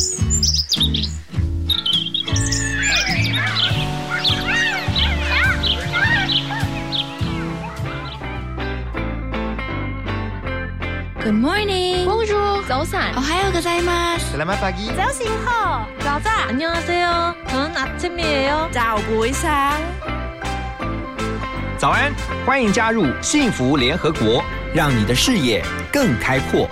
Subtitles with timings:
[11.34, 12.06] morning.
[12.06, 12.64] Bonjour.
[12.66, 13.14] 早安。
[13.16, 14.32] 오하요 고자이마스.
[14.32, 14.96] Selamat pagi.
[14.96, 15.86] 早醒好。
[16.00, 16.48] 早安。
[16.48, 17.34] 안녕하세요.
[17.48, 18.70] 저는 아침이에요.
[18.72, 19.78] 早不一상
[21.76, 22.14] 早安，
[22.46, 24.42] 欢迎加入幸福联合国，
[24.74, 25.62] 让你的视野
[25.92, 26.66] 更开阔。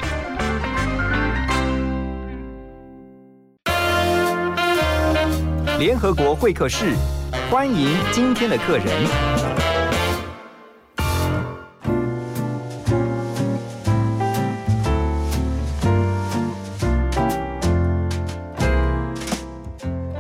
[5.80, 6.94] 联合国会客室，
[7.50, 8.86] 欢迎今天的客人。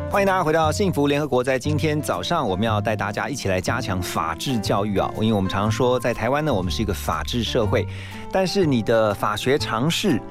[0.09, 1.43] 欢迎大家回到幸福联合国。
[1.43, 5.11] 在今天早上，我们要带大家一起来加强法治教育啊！
[5.17, 7.85] 因为我们常说，在台湾呢，我们是一个法治社会，
[8.31, 10.21] 但是你的法学常识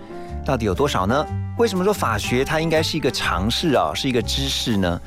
[0.48, 1.27] 到底有多少呢？
[1.59, 4.98] 为什么说法学它应该是一个常识啊，是一个知识呢？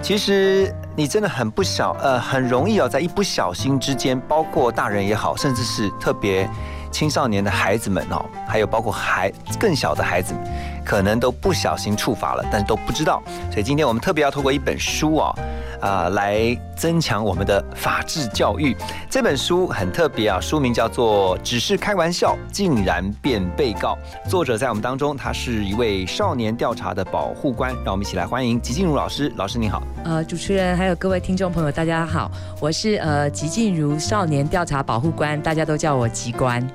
[0.00, 6.48] 其实你真的很不小，呃，很容易哦，在一不小心之间，包括大人也好，甚至是特别
[6.92, 10.32] 青少年的孩子们哦，还有包括孩更小的孩子，
[10.84, 13.20] 可能都不小心触法了，但都不知道。
[13.50, 15.34] 所以今天我们特别要透过一本书哦，
[15.80, 18.76] 啊、来增强我们的法治教育。
[19.10, 23.96] 这本书很特别啊，书名叫做《只是开玩笑，竟然变被告》。
[24.30, 27.74] 作者在我们当中，他是一位少年调查的保护官。
[27.84, 29.32] 让我们一起来欢迎吉静茹老师。
[29.36, 29.82] 老师您好。
[30.04, 32.30] 呃，主持人还有各位听众朋友，大家好，
[32.60, 36.66] 我是呃吉静茹少年调查保护官，大家都叫我吉官。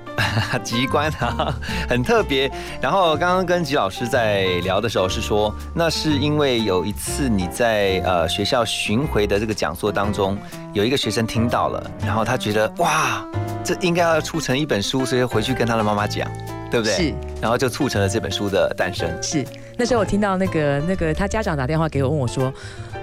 [0.63, 1.53] 吉官啊，
[1.89, 2.51] 很特别。
[2.79, 10.37] 然后刚刚跟吉老师在聊的时候是说，那是因为有一次你在呃学校巡回的这个讲座当中，
[10.73, 13.25] 有一个学生听到了，然后他觉得哇，
[13.63, 16.29] 这应该要出成一本书，所以回去跟他的妈妈讲，
[16.69, 16.95] 对不对？
[16.95, 17.13] 是。
[17.41, 19.09] 然后就促成了这本书的诞生。
[19.21, 19.45] 是，
[19.77, 22.53] 那时候我听到那个那个他家长打电话给我，问我说。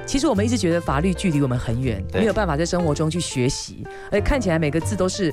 [0.06, 5.30] 其实我们一直觉得法律距离我们很远，没有办法在生活中去学习，而且看起来每个字都是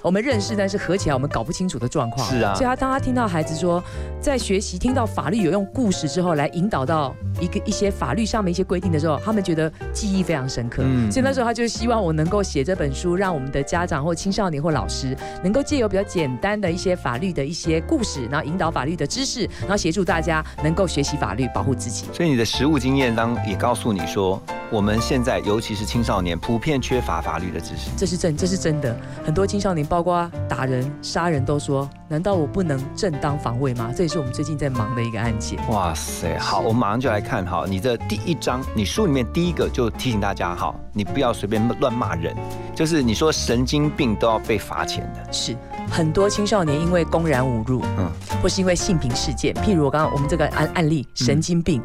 [0.00, 2.28] 我们认识，但是合起来我们搞不清楚的状况。
[2.30, 3.82] 是啊所以他当他听到孩子说，
[4.20, 10.82] 在学习听到法律有用故事之后，来引导到一个一些法律上面一些规定的时候，他们觉得记忆非常深刻。
[10.86, 22.06] 嗯所以那时候他就希望我能够写这本书，让我们的家长或青少年或老师能够借由比较简单的一些法律的一些故事，然后引导法律的知识，然后协助大家能够学习法律，保护自己。
[22.12, 27.90] 所以你的实务经验当也告诉你说，我们现在尤其是青少年，普遍缺乏法律的知识。
[27.96, 28.96] 这是真，这是真的。
[29.24, 33.90] 很多青少年，包括打人、杀人，都说：难道我不能正当防卫吗？
[33.96, 35.58] 这也是我们最近在忙的一个案件。
[35.70, 42.36] 哇塞，好，我们马上就来看哈，你的第一章，你书里面第一个就提醒大家哈，你不要随便乱骂人，
[42.74, 45.56] 就是你说神经病都要被罚钱的，是
[45.90, 48.10] 很多青少年因为公然侮辱，嗯嗯，
[48.42, 51.82] 或是因为性平事件，譬如我刚刚我们这个案案例，神经病。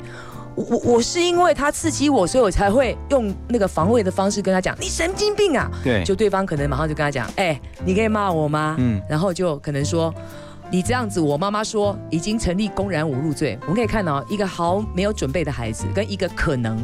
[0.56, 5.70] 我我我是因为他刺激我，所以我才会用那个防卫的方式跟他讲，你神经病啊！
[5.84, 8.76] 对就对方可能马上就跟他讲，哎、你可以骂我吗？
[8.78, 10.14] 嗯嗯，然后就可能说。
[10.72, 13.56] 你这样子，我妈妈说已经成立公然侮辱罪。
[13.62, 16.84] 我们可以看到，一个毫没有准备的孩子，跟一个可能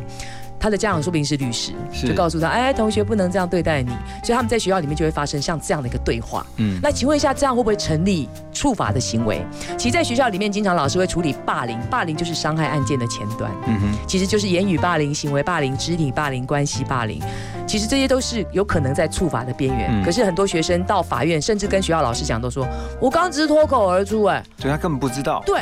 [0.59, 1.71] 他的家长说不定是律师，
[2.05, 3.91] 就告诉他，哎，同学不能这样对待你。
[4.23, 6.45] 所以他们在学校里面就会发生像这样的一个对话。
[6.57, 9.45] 嗯，那请问一下，这样会不会成立处罚的行为？
[9.77, 17.21] 其实，在学校里面，经常老师会处理霸凌，霸凌就是伤害案件的前端，嗯哼，其实就是言语霸凌、行为霸凌、肢体霸凌、关系霸凌。
[17.65, 19.89] 其实这些都是有可能在处罚的边缘。
[19.91, 22.67] 嗯可是很多学生到法院，甚至跟学校老师讲，都说
[22.99, 25.61] 我刚刚只是脱口而出、哎，所以他根本不知道，对，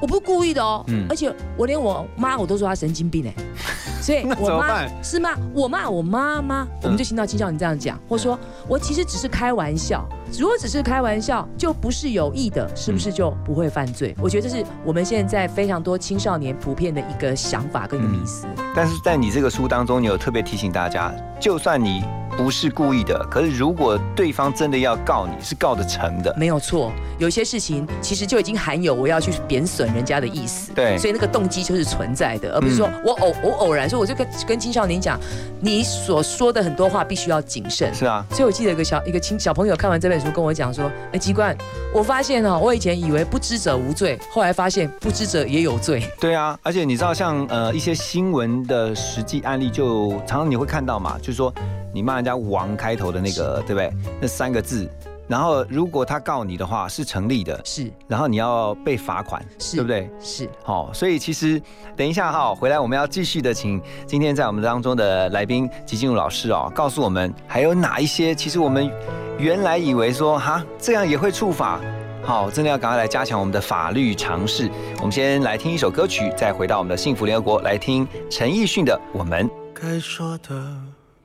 [0.00, 0.84] 我不是故意的哦。
[0.88, 3.34] 嗯而且我连我妈我都说她神经病哎，
[4.02, 5.30] 所以我妈是吗？
[5.54, 8.38] 我骂我妈妈，我们就听到青少年这样讲，或说
[8.68, 10.06] 我其实只是开玩笑。
[10.36, 14.14] 如果只是开玩笑，就不是有意的，是不是就不会犯罪？
[14.20, 18.46] 我觉得这是我们现在非常多青少年普遍的一个想法跟一个迷思。
[18.74, 22.02] 但是在你这个书当中，你有特别提醒大家，就算你
[22.36, 26.34] 不是故意的，可是如果对方真的要告你，是告得成的。
[26.36, 30.72] 没有错，有些事情其实就已经含有我要去贬损人家的意思。
[30.72, 35.18] 对所以那个动机就是存在的，而不是说我偶我偶然，所以我就跟跟青少年讲，
[35.60, 37.94] 你所说的很多话必须要谨慎。
[37.94, 41.56] 是啊，所以我记得一个小一个青小朋友看完这本书跟我讲说，哎，机关，
[41.94, 46.02] 我发现哦，我以前以为不知者无罪，后来发现不知者也有罪。
[46.20, 51.52] 对啊，而且你知道像呃一些新闻的实际案例，就常常你会看到嘛，就是说
[51.94, 53.90] 你骂人家王开头的那个，对不对？
[54.20, 54.90] 那三个字，
[55.28, 60.10] 然后如果他告你的话是成立的，是然后你要被罚款，是，对不对？
[60.20, 61.62] 是好、所以其实
[61.96, 68.90] 等一下哈，回来我们要继续的，请今天在我们当中的来宾吉静茹老师哦，告诉我们还有哪一些，其实我们
[69.38, 71.80] 原来以为说哈这样也会触法
[72.22, 74.70] 好，真的要赶快来加强我们的法律常识。
[74.98, 79.46] 我们先来听一首歌曲，再回到我们的幸福联合国，来听陈奕迅的《我们》。
[79.74, 80.54] 该说的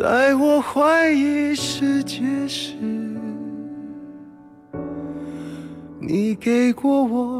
[0.00, 2.72] 在我怀疑世界时，
[6.00, 7.39] 你给过我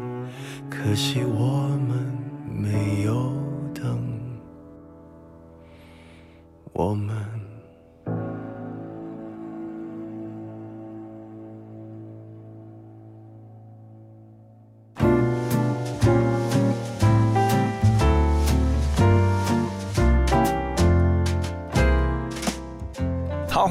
[0.83, 2.11] 可惜我们
[2.49, 3.31] 没有
[3.71, 4.01] 等，
[6.73, 7.40] 我们。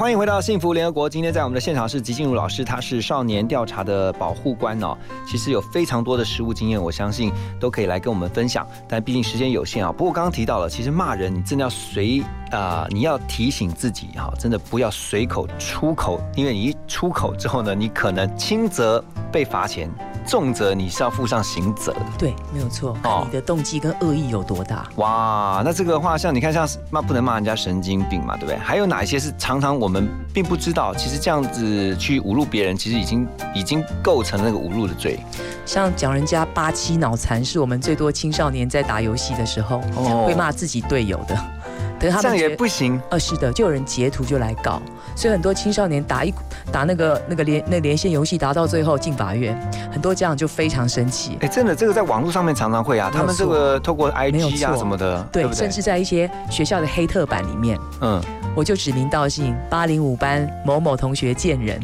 [0.00, 1.11] 欢迎回到幸福联合国。
[1.11, 4.97] 今天在我们的现场是吉静茹老师，她是少年调查的保护官哦。
[5.26, 7.30] 其实有非常多的实务经验，我相信
[7.61, 8.66] 都可以来跟我们分享。
[8.88, 9.92] 但毕竟时间有限啊。
[9.92, 19.90] 不过刚刚提到了，其实骂人你真的要随啊、你要提醒自己哈，真的不要随口出口，因为你一出口之后呢，你可能轻则被罚钱，
[20.30, 22.00] 重则你是要负上刑责的。
[22.16, 24.88] 对，没有错，哦你的动机跟恶意有多大。
[24.94, 28.56] 哇，那这个的话，像你看，像骂不能骂人家神经病嘛，对不对？
[28.56, 35.18] 还有哪一些是常常我们并不知道，其实这样子去侮辱别人，其实已经已经构成那个侮辱的罪。
[35.66, 41.37] 像讲人家八七脑残，是我们最多青少年在打游戏的时候、哦会骂自己队友的。
[41.99, 43.00] 等他这样也不行。
[43.10, 44.80] 呃，是的，就有人截图就来搞，
[45.14, 46.32] 所以很多青少年打一
[46.72, 49.58] 打那个那个连那连线游戏，打到最后进法院，
[49.92, 51.37] 很多家长就非常生气。
[51.40, 55.54] 哎，真的，这个在网络上面常常会啊，他们这个透过 IG 啊什么的，对，不对？
[55.56, 58.22] 甚至在一些学校的黑特版里面，嗯，
[58.54, 61.80] 我就指名道姓，八零五班某某同学见人，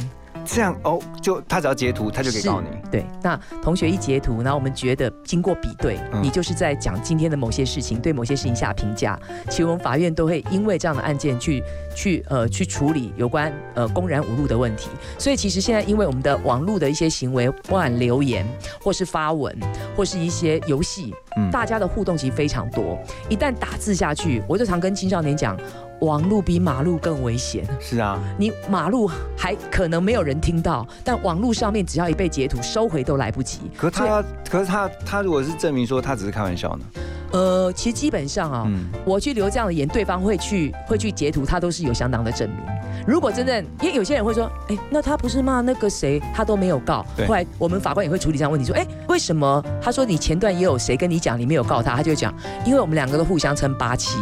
[0.46, 2.68] 这样哦，就他只要截图，他就可以告你。
[2.90, 9.18] 对，那同学一截图，然后我们觉得经过比对，嗯你就是在讲今天的某些事情，对某些事情下评价。
[9.50, 11.62] 其实我们法院都会因为这样的案件去
[11.94, 14.88] 去呃去处理有关呃公然侮辱的问题。
[15.18, 18.46] 所以其实现在因为我们的网络的一些行为，不管留言
[18.80, 19.54] 或是发文
[19.96, 22.98] 或是一些游戏，嗯大家的互动其实非常多。
[23.28, 25.58] 一旦打字下去，我就常跟青少年讲，
[26.00, 27.64] 网路比马路更危险。
[27.80, 33.60] 是啊，你马路还可能没有人听到，但网路上面只要一被截图，收回都来不及。
[33.76, 36.84] 可是他，可是他他如果是证明说他只是开玩笑呢？
[37.32, 42.58] 呃，其实基本上啊、嗯，我去留这样的言，对方会去会去截图，他都是有相当的证明。
[43.06, 47.04] 如果真正，因为有些人会说，哎，那他不是骂那个谁，他都没有告。
[47.26, 49.64] 后来我们法官也会处理这样问题，说，哎，为什么？
[49.80, 52.34] 他说你前段也有谁跟你讲，你没有告他，他就讲，
[52.64, 54.16] 因为我们两个都互相称八七，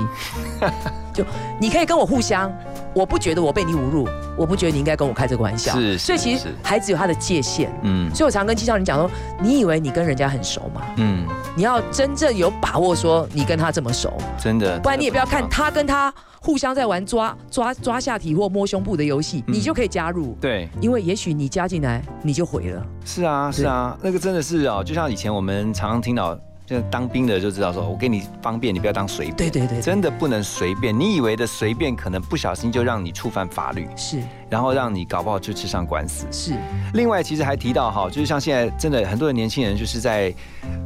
[1.14, 1.24] 就
[1.58, 2.52] 你可以跟我互相，
[2.94, 5.72] 我不觉得我被你侮辱，我不觉得你应该跟我开这个玩笑。
[5.74, 7.72] 是所以其实孩子有他的界限。
[7.82, 9.10] 嗯所以我常跟青少年讲说，
[9.40, 10.82] 你以为你跟人家很熟吗？
[10.96, 11.26] 嗯，
[11.56, 16.12] 你要真正有把握说你跟他这么熟，真的，不然你也不要看他跟他
[16.44, 19.54] 互相在玩抓抓抓下体或摸胸部的游戏，嗯。
[19.54, 22.86] 你就可以加入，对，因为也许你加进来你就毁了。
[23.02, 30.98] 是啊是啊，那个真的是哦，就像以前我们常常听到，就当兵的就知道说，我给你方便，你不要当随便，对对对，真的不能随便。
[30.98, 34.18] 你以为的随便，可能不小心就让你触犯法律，是
[34.48, 36.26] 然后让你搞不好就吃上官司。
[36.32, 36.54] 是，
[36.94, 40.32] 另外，其实还提到哈，就是像现在真的很多的年轻人，就是在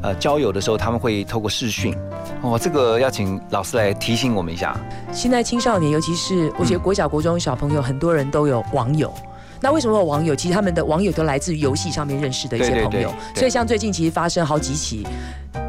[0.02, 1.94] 呃交友的时候，他们会透过视讯。
[2.42, 4.76] 哦，这个要请老师来提醒我们一下。
[5.12, 9.14] 现在青少年，尤其是我觉得国小、国中小朋友，很多人都有网友。
[9.60, 10.34] 那为什么有网友？
[10.34, 15.06] 其实他们的网友都来自于游戏上面认识的一些朋友，对对所以像最近其实发生好几起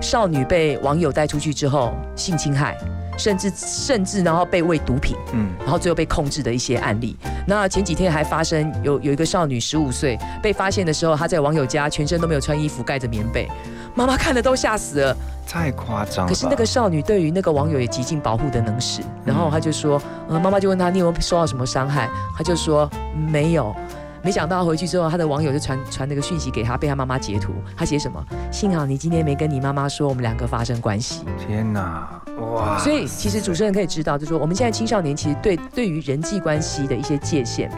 [0.01, 2.77] 少女被网友带出去之后性侵害，
[3.19, 5.15] 甚至甚至然后被喂毒品。
[5.33, 7.15] 嗯，然后最后被控制的一些案例。
[7.45, 13.47] 那前几天还发生有有一个少女十五岁被发现的时候，她在网友家全身都没有穿衣服，盖着棉被，
[13.93, 15.15] 妈妈看了都吓死了。
[15.45, 16.29] 太夸张了。
[16.29, 23.75] 可是那个少女对于那个网友也极尽保护的能使，然后她就说，呃，妈妈就问她你有没有受到什么伤害，她就说没有。
[24.21, 27.53] 没想到回去之后，他的网友就传传那个讯息给他，被他妈妈截图。
[27.75, 28.23] 他写什么？
[28.51, 31.23] 幸好你今天没跟你妈妈说我们两个发生关系。
[31.37, 32.77] 天哪，哇！
[32.79, 37.71] 所以其实主持人可以知道，就是说我们现在青少年其实对对于人际关系的一些界限，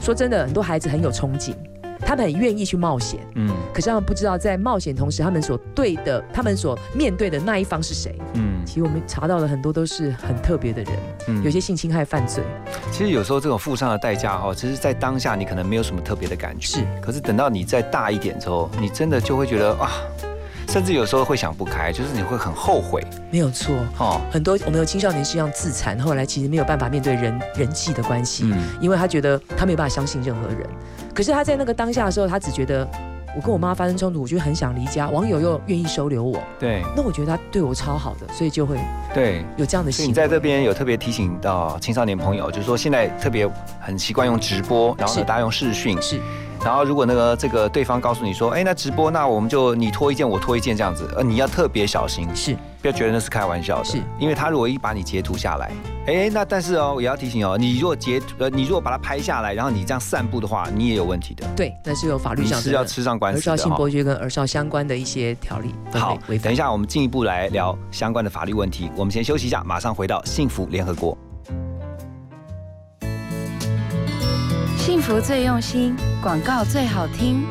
[0.00, 1.54] 说真的，很多孩子很有憧憬，
[2.00, 3.50] 他们很愿意去冒险，嗯。
[3.72, 8.18] 可是他们不知道在冒险同时，他们所对的，他们所面对的那一方是谁。
[8.34, 8.64] 嗯。
[8.64, 10.92] 其实我们查到了很多都是很特别的人，
[11.28, 11.42] 嗯。
[11.44, 12.42] 有些性侵害犯罪。
[12.90, 16.86] 其实有时候这种付上的代价哈，其实在当下你可能没有什么特别的感觉，是。
[17.00, 19.90] 可是等到你再大一点之后，你真的就会觉得啊，
[20.68, 23.74] 甚至有时候会想不开，就是你会很后悔没有错。
[23.98, 24.20] 哦。
[24.30, 30.68] 很多我们有青少年是这样自残，后来其实没有办法面对人人际的关系，嗯因为他觉得他没有办法相信任何人。
[31.14, 32.86] 可是他在那个当下的时候，他只觉得
[33.34, 38.78] 我跟我妈发生冲突，我就很想离家，网友又愿意收留我，对那我觉得他对我超好的，所以就会
[39.14, 39.42] 对。
[39.56, 40.14] 有这样的所以你。
[40.14, 43.48] 在这边有特别提醒到青少年朋友，就是说现在特别
[43.80, 46.20] 很习惯用直播，然后呢大家用视讯，是
[46.64, 55.70] 然后如果那个这个对方告诉你说，哎，那直播那我们就你脱一件我脱一件这样子，呃，你要特别小心，是不要觉得那是开玩笑的，是因为他如果一把你截图下来，
[56.06, 63.56] 哎，那但是哦，也要提醒哦，你如果截呃，你如果把它拍下来，然后你这样散布的话，你也有问题的，对，那是有法律上的是要吃上官司的哈。
[63.56, 66.18] 少性剥削跟儿少相关的一些条例好。
[66.42, 68.90] 等一下我们进一步来聊相关的法律问题。
[68.96, 71.16] 我们先休息一下，马上回到幸福联合国。
[74.88, 77.44] 幸福最用心，广告最好听。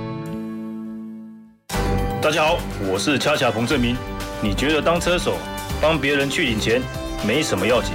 [2.19, 2.57] 大家好，
[2.91, 3.95] 我是恰恰彭正明。
[4.41, 5.37] 你觉得当车手
[5.79, 6.81] 帮别人去领钱
[7.27, 7.91] 没什么要紧，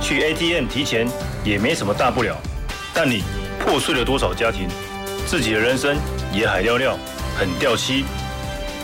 [0.00, 1.06] 去 ATM 提钱
[1.44, 2.34] 也没什么大不了，
[2.94, 3.22] 但你
[3.60, 4.66] 破碎了多少家庭，
[5.26, 5.94] 自己的人生
[6.32, 6.96] 也海尿尿，
[7.38, 8.06] 很掉漆。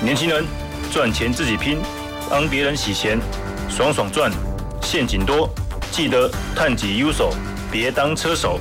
[0.02, 0.44] 年轻人
[0.92, 1.78] 赚钱自己拼，
[2.28, 3.18] 帮别人洗钱，
[3.70, 4.30] 爽爽赚，
[4.82, 5.49] 陷阱多，
[5.90, 7.32] 记得探己优手，
[7.73, 8.61] 别当车手。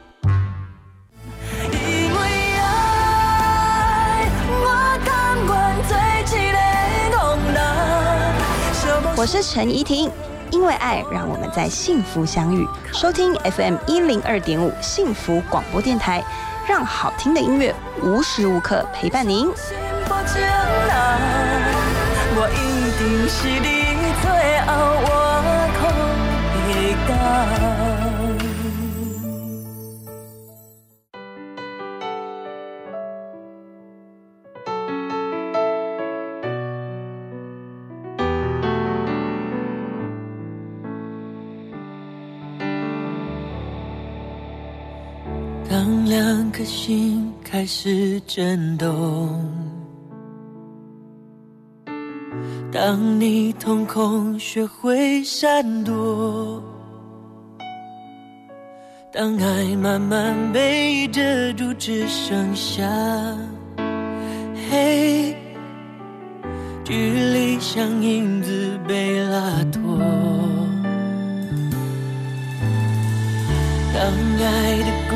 [9.21, 10.09] 我是陈怡婷。
[10.49, 12.67] 因为爱，让我们在幸福相遇。
[12.91, 16.23] 收听 FM 一零二点五幸福广播电台，
[16.67, 19.47] 让好听的音乐无时无刻陪伴您。
[22.33, 24.27] 我一定是你最
[24.65, 25.00] 后
[46.61, 49.43] 颗心开始震动，
[52.71, 56.61] 当你瞳孔学会闪躲，
[59.11, 61.19] 当爱慢慢被遮
[61.53, 62.87] 住，只剩下
[64.69, 65.35] 黑，
[66.83, 69.97] 距离像影子被拉脱。
[73.93, 74.03] 当
[74.43, 75.15] 爱的故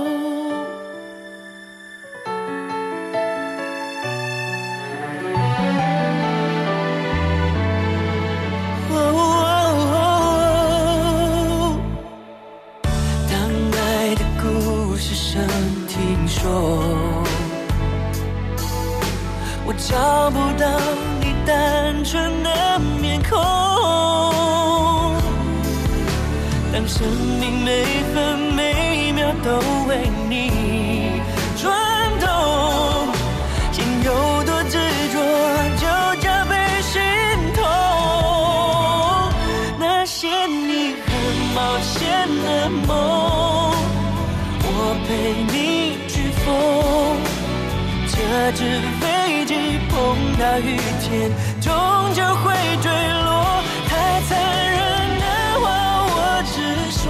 [49.51, 49.79] 机。
[49.89, 49.97] 碰
[50.39, 51.73] 到雨天，终
[52.13, 53.61] 究会坠落。
[53.89, 54.29] 太残
[54.71, 54.79] 忍
[55.19, 55.25] 的
[55.59, 55.63] 话，
[56.07, 56.15] 我
[56.47, 56.55] 只
[56.91, 57.03] 说，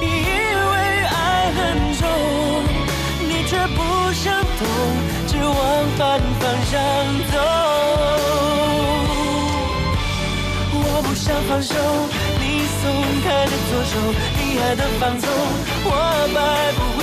[0.00, 0.06] 因
[0.70, 0.72] 为
[1.04, 1.16] 爱
[1.56, 1.60] 很
[1.98, 2.02] 重，
[3.28, 3.78] 你却不
[4.12, 4.60] 想懂，
[5.26, 5.50] 只往
[5.98, 6.00] 反
[6.38, 6.72] 方向
[7.32, 7.34] 走。
[10.74, 11.74] 我不想放手，
[12.38, 12.42] 你
[12.80, 12.80] 松
[13.24, 13.92] 开的左手，
[14.38, 15.28] 你爱的放纵，
[15.84, 15.90] 我
[16.32, 16.38] 摆
[16.78, 17.02] 不回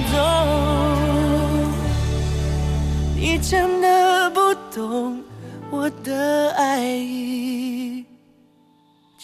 [3.31, 5.23] 你真的不懂
[5.69, 8.03] 我的爱已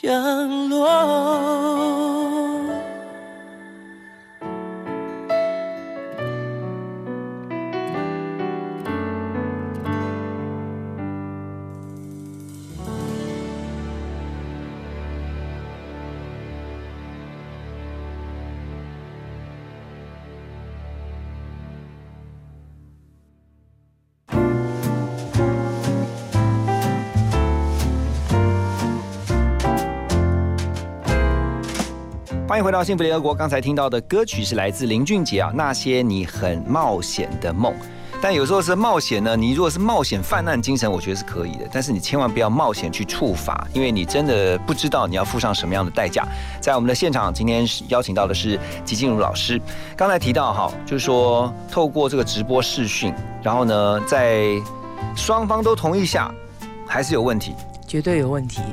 [0.02, 2.27] 降落。
[32.58, 33.36] 欢迎回到幸福联合国。
[33.36, 37.72] 刚才听到的歌曲是来自林俊杰啊，《那些你很冒险的梦》。
[38.20, 41.70] 但有时候是冒险呢，你如果是冒险泛滥精神，我觉得是可以的。
[41.72, 46.28] 但是你千万不要冒险去触法，因为你真的不知道你要付上什么样的代价。
[46.60, 49.62] 在我们的现场，今天邀请到的是吉静茹老师。
[49.96, 54.60] 刚才提到哈，就是说透过这个直播视讯，然后呢，在
[55.16, 56.34] 双方都同意下，
[56.88, 57.54] 还是有问题，
[57.86, 58.64] 绝对有问题。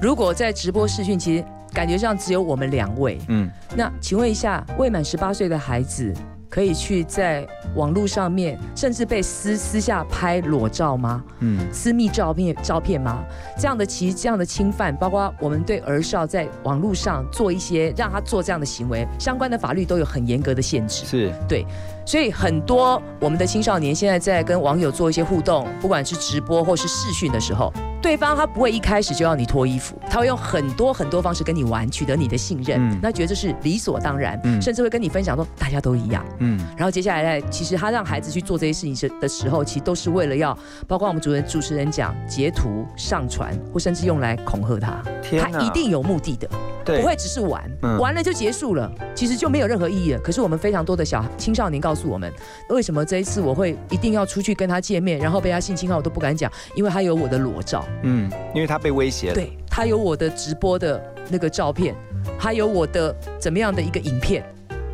[0.00, 3.18] 如果在直播视讯，其实感觉上只有我们两位。
[3.28, 6.12] 嗯，那请问一下，未满十八岁的孩子
[6.48, 11.22] 可以去在网络上面，甚至被私私下拍裸照吗？
[11.40, 13.22] 嗯，私密照片照片吗？
[13.58, 21.04] 这样的其实这样的侵犯，包括我们对儿少在网络上做一些让他做这样的行为，相关的法律都有很严格的限制。
[21.04, 21.66] 是对，
[22.06, 36.24] 所以很多我们的青少年现在在跟网友做一些互动，不管是直播或是视讯的时候，对方他不会一开始就要你脱衣服，他会用很多很多方式跟你玩，取得你的信任，嗯那觉得这是理所当然，嗯甚至会跟你分享说大家都一样。
[36.38, 36.58] 嗯。
[36.76, 45.02] 然后接下来呢，其实他让孩子去做这些事情时的时候，其实都是为了要，包括我们主人主持人讲截图上传，或甚至用来恐吓他，
[45.40, 46.48] 他一定有目的的，
[46.84, 47.00] 对。
[47.00, 47.98] 不会只是玩，嗯。
[47.98, 50.12] 玩了就结束了，其实就没有任何意义。
[50.12, 50.20] 了。
[50.20, 52.32] 可是我们非常多的小青少年告诉我们，
[52.70, 59.34] 为什么这一次我会一定要出去跟他见面，然后被他性侵害我都不敢讲，因为他有我的裸照，嗯，因为他被威胁了。
[59.34, 61.94] 对他有我的直播的那个照片，
[62.38, 64.44] 还有我的怎么样的一个影片。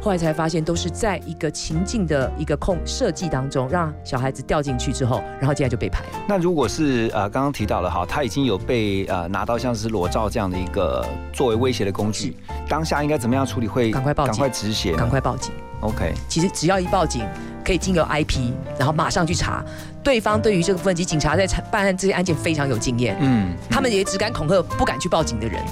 [0.04, 6.04] 后来才发现，都是在一个情境的一个控设计当中，让小孩子掉进去之后，然后接下来就被拍。
[6.28, 12.36] 那如果是呃刚刚提到了哈，他已经有被呃拿到像是裸照这样的一个作为威胁的工具，
[12.68, 15.54] 当下应该怎么样处理会赶快报警赶快止血呢，赶快报警。
[15.80, 17.26] OK，其实只要一报警，
[17.64, 19.64] 可以经由 IP，然后马上去查。
[20.02, 25.62] 对方对于这个部分，及警察在办案这些案件非常有经验，嗯他们也只敢恐吓，不敢去报警的人。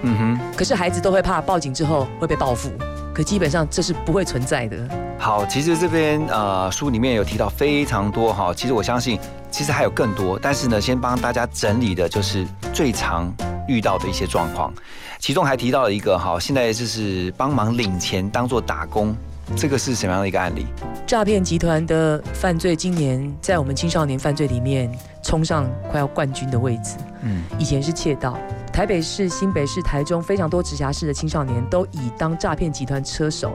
[0.00, 0.40] 嗯哼。
[0.56, 2.70] 可是孩子都会怕报警之后会被报复，
[3.14, 4.76] 可基本上这是不会存在的。
[5.18, 9.18] 好，其实这边呃书里面有提到非常多哈，其实我相信
[9.50, 13.32] 其实还有更多，但是呢，先帮大家整理的就是最常
[13.68, 14.72] 遇到的一些状况，
[15.18, 19.14] 其中还提到了一个哈，现在就是帮忙领钱当做打工，
[19.56, 20.66] 这个是什么样的一个案例？
[21.06, 24.90] 诈骗集团的犯罪今年在我们青少年犯罪里面
[25.22, 26.96] 冲上快要冠军的位置。
[27.22, 28.38] 嗯，以前是窃盗，
[28.72, 33.52] 台北市、新北市、台中非常多直辖市的青少年都以当诈骗集团车手，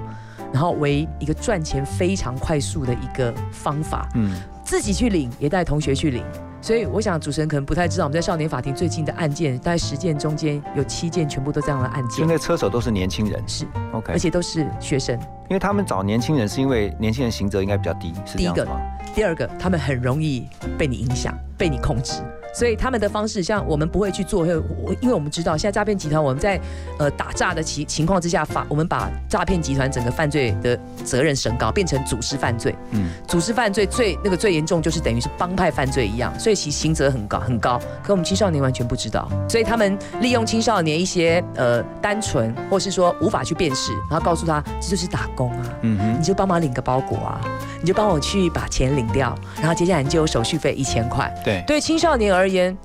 [0.54, 4.08] 然后为一个赚钱非常快速的一个方法。
[4.16, 4.32] 嗯，
[4.64, 6.24] 自己去领，也带同学去领。
[6.62, 15.18] 所以我想主持人可能不太知道，我们在少年法庭最近的案件，大概十件中间有七件全部都这样的案件，就那车手都是年轻人，是 OK，而且都是学生。
[15.50, 18.68] 因为他们找年轻人是因为年轻人刑责应该比较低，是这第一个
[19.16, 22.22] 第二个，他们很容易被你影响，被你控制。
[22.54, 26.60] 所以他们的方式，像我们不会去做，因为我因为我们知道现在诈骗集团，我们在
[26.98, 32.74] 呃打诈的情情况之下，法我们把诈骗集团整个犯罪的责任升高，变成组织犯罪。
[32.92, 37.80] 嗯，组织犯罪最那个最严重，就是等于是帮派犯罪一样，所以其刑责很高很高。
[38.02, 47.40] 可我们青少年完全不知道，所以他们利用青少年一些呃单纯，或是说无法去辨识，然后告诉他这就是打工啊，嗯哼，你就帮忙领个包裹啊，
[47.82, 51.32] 你就帮我去把钱领掉，然后接下来你就有手续费一千块。
[51.48, 52.78] 对，对青少年而言，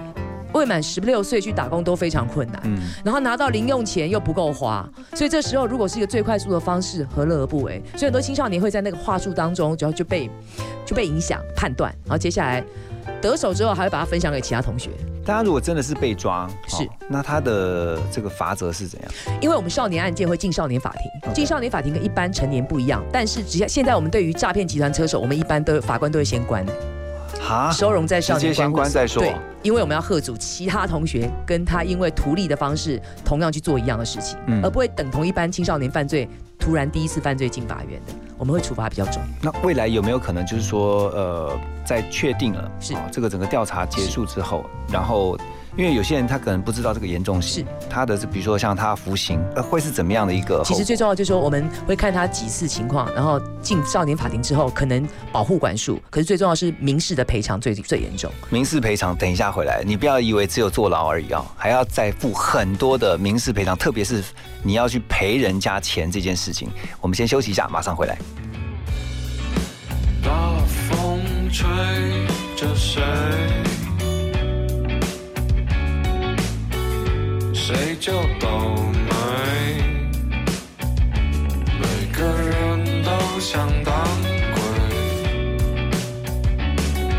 [0.53, 2.61] 未满十六岁去打工都非常困难。
[2.65, 7.83] 嗯，然后拿到零用钱又不够花，所以这时候如果是一个最快速的方式，何乐而不为？
[7.97, 10.31] 所以很多青少年会在那个话术当中，然后就被
[10.87, 12.63] 就被影响判断，然后接下来
[13.21, 14.91] 得手之后还会把它分享给其他同学。
[15.25, 16.85] 大家如果真的是被抓，是。
[16.85, 19.11] 哦那他的这个罚则是怎样？
[19.41, 26.65] 因为我们少年案件会进少年法庭，进少年法庭跟一般成年不一样，但是只要现在我们对于诈骗集团车手，我们一般都法官都会先关，
[27.43, 29.21] 哈，收容在少直接先年关再说。
[29.23, 34.63] 对，因为我们要贺阻其他同学跟他因为图利的方式同样去做一样的事情，嗯。
[34.63, 36.29] 而不会等同一般青少年犯罪
[36.59, 39.21] 突然第一次犯罪进法院的，我们会处罚比较重。
[39.41, 42.95] 那未来有没有可能就是说，呃，在确定了是。
[42.95, 45.37] 哦这个整个调查结束之后，然后
[45.75, 50.63] 因为有些人他可能不知道这个严重性，他的是比如说像他服刑，呃，会是怎么样的一个？
[50.65, 58.31] 其实最重要就是说，我们会看他几次情况，然后进少年法庭之后，可能保护管束，可是最重要是民事的赔偿最最严重。
[58.51, 64.23] 民事赔偿，等一下回来，你不要以为只有坐牢而已啊、还要再付很多的民事赔偿，特别是
[64.63, 66.69] 你要去赔人家钱这件事情。
[67.01, 68.19] 我们先休息一下，马上回来。
[70.23, 70.31] 大
[70.91, 71.19] 风
[71.51, 71.67] 吹
[72.57, 73.01] 着谁？
[77.73, 78.49] 谁就倒
[78.93, 79.11] 霉。
[81.81, 81.83] 每
[82.13, 83.95] 个人都想当
[84.53, 84.61] 鬼，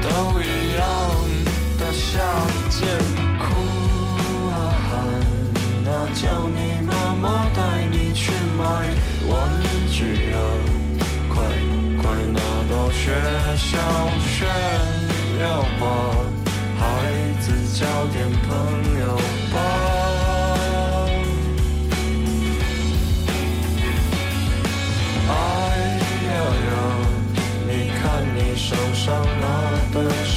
[0.01, 0.07] 都
[0.39, 0.85] 一样
[1.79, 2.19] 的下
[2.69, 2.87] 贱。
[3.39, 3.43] 哭
[4.51, 4.53] 啊
[4.85, 4.91] 喊
[5.91, 7.59] 啊，叫你妈妈带
[7.91, 8.63] 你去买
[9.27, 9.31] 玩
[9.91, 10.37] 具啊！
[11.33, 11.33] 快
[11.99, 12.39] 快拿
[12.69, 13.11] 到学
[13.57, 13.71] 校
[14.21, 14.45] 炫
[15.41, 15.81] 耀吧，
[16.77, 16.83] 孩
[17.41, 18.49] 子交点朋
[18.99, 19.17] 友
[19.51, 20.02] 吧。
[25.27, 25.31] 哎
[26.27, 26.31] 呀
[26.67, 26.71] 呀，
[27.67, 28.01] 你看
[28.35, 29.05] 你手上
[29.41, 29.43] 拿
[29.93, 29.95] 的是什么？
[29.95, 30.32] 那对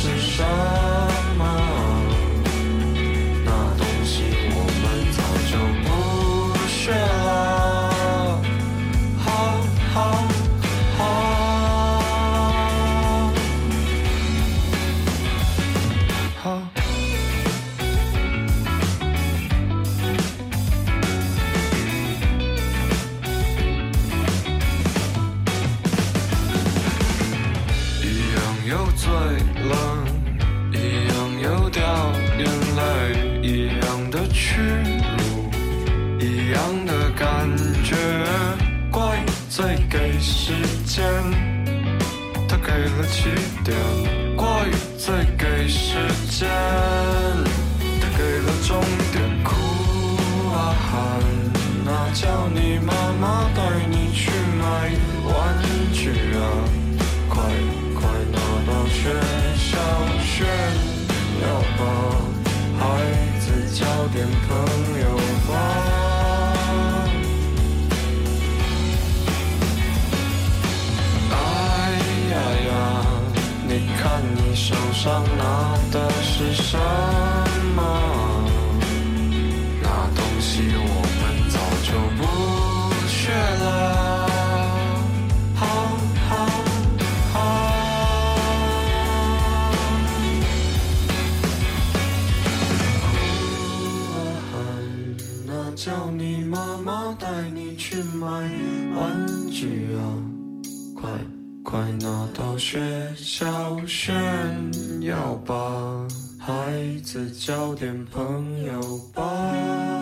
[106.46, 106.54] 孩
[107.02, 108.80] 子交点朋友
[109.12, 109.95] 吧。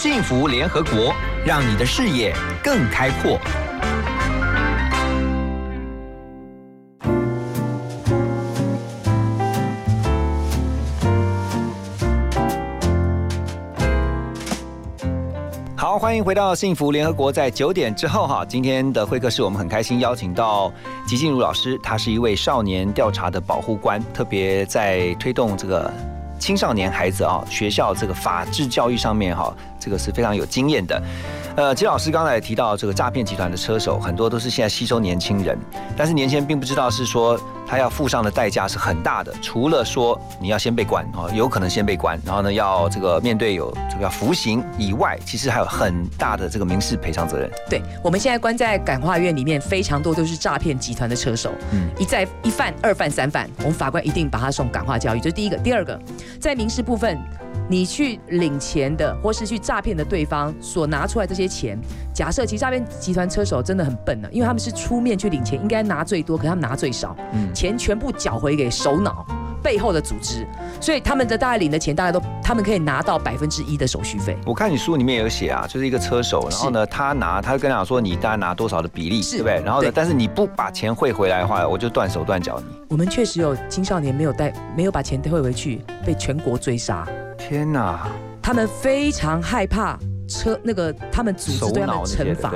[0.00, 1.12] 幸福联合国，
[1.44, 2.32] 让你的视野
[2.62, 3.36] 更开阔。
[15.76, 17.32] 好，欢迎回到幸福联合国。
[17.32, 20.72] 在九点之后哈，今天的会客室我们很开心邀请到
[21.08, 25.92] 吉静茹老师，她是一位少年调查的保护官，特别在推动这个
[26.38, 31.02] 青少年孩子啊学校这个法制教育上面哈，这个是非常有经验的。
[31.56, 35.58] 呃，吉老师刚才也提到这个诈骗集团的车手，很多都是现在吸收年轻人，
[35.96, 47.50] 但是年轻人并不知道是说他要付上的代价是很大的，除了说你要先被关啊，有可能先被关，然后呢要这个面对有这个要服刑以外，其实还有很大的这个民事赔偿责任。
[47.68, 55.58] 对，我们现在关在感化院里面，非常多都是诈骗集团的车手，嗯一再一犯、二犯、三犯，我们法官一定把他送感化教育，这是第一个。
[55.58, 56.00] 第二个，
[56.40, 57.18] 在民事部分，
[57.68, 61.78] 你去领钱的，或是去诈骗的对方所拿出来这些钱，
[62.14, 69.26] 假设其实诈骗集团车手真的很笨呢，因为他们是出面去领钱，应该拿最多，可他们拿最少，嗯钱全部缴回给首脑。
[69.62, 70.46] 背后的组织，
[70.80, 74.36] 所以他们的大概领的钱大概都，他们可以拿到百分之一的手续费。
[74.44, 79.62] 我看你书里面有写啊，就是一个车手，然后呢，他拿，他就跟他讲说你大概拿多少的比例，对不对？
[79.64, 82.76] 然后呢，但是你不把钱汇回来的话，我就断手断脚你。
[82.88, 87.06] 我们确实有青少年没有带，没有把钱退回去，被全国追杀。
[87.36, 88.08] 天哪！
[88.42, 92.52] 他们非常害怕车那个他们组织对他们的惩罚，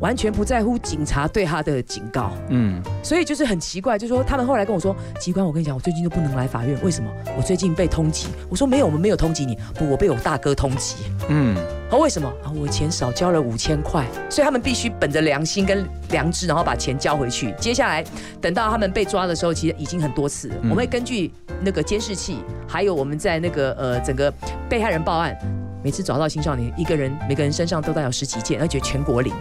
[0.00, 2.32] 完全不在乎警察对他的警告。
[2.48, 7.10] 嗯，所以就是很奇怪，就是说他们后来跟我说，机关，我跟你讲，我最近都不能来法院，为什么？
[7.36, 8.26] 我最近被通缉。
[8.50, 10.96] 我说没有，我们没有通缉你，不，我被我大哥通缉。
[11.28, 11.56] 嗯，
[11.90, 12.28] 啊，为什么？
[12.44, 17.54] 啊，我钱少交了五千块，所以他们必须本着良心跟良知，然后把钱交回去。
[17.58, 18.04] 接下来
[18.40, 20.54] 等到他们被抓的时候，其实已经很多次了。
[20.56, 21.30] 嗯我们会根据
[21.60, 24.32] 那个监视器，还有我们在那个呃整个
[24.68, 25.36] 被害人报案，
[25.82, 29.32] 每次找到青少年，一个人每个人身上都带有十几件，而且全国领，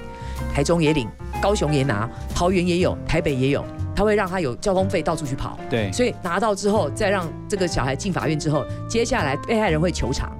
[0.54, 1.08] 台中也领，
[1.42, 3.64] 高雄也拿，桃园也有，台北也有。
[3.94, 10.32] 他会让他有交通费到处去跑，对所以拿到之后，再让这个小孩进法院之后，接下来被害人会求偿。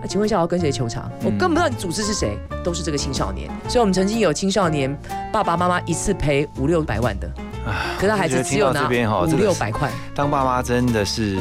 [0.00, 1.10] 那请问一下，我要跟谁求偿？
[1.18, 3.50] 我根本不知道你组织是谁，都是这个青少年。
[3.68, 4.96] 所以我们曾经有青少年
[5.32, 7.28] 爸爸妈妈一次赔五六百万的，
[7.96, 9.90] 可是他孩子只有拿五六百块。
[10.14, 11.36] 当爸妈真的是，